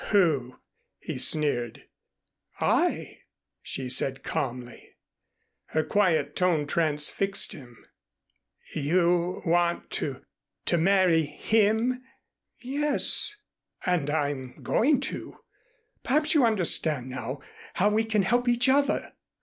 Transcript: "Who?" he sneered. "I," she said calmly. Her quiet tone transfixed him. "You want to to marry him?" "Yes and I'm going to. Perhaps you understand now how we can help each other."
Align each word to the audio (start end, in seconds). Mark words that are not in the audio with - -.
"Who?" 0.07 0.59
he 0.97 1.19
sneered. 1.19 1.83
"I," 2.59 3.19
she 3.61 3.87
said 3.87 4.23
calmly. 4.23 4.95
Her 5.65 5.83
quiet 5.83 6.35
tone 6.35 6.65
transfixed 6.65 7.51
him. 7.53 7.85
"You 8.73 9.43
want 9.45 9.91
to 9.91 10.25
to 10.65 10.77
marry 10.79 11.25
him?" 11.27 12.01
"Yes 12.63 13.35
and 13.85 14.09
I'm 14.09 14.63
going 14.63 15.01
to. 15.01 15.35
Perhaps 16.03 16.33
you 16.33 16.47
understand 16.47 17.07
now 17.07 17.41
how 17.75 17.89
we 17.89 18.03
can 18.03 18.23
help 18.23 18.47
each 18.47 18.67
other." 18.67 19.13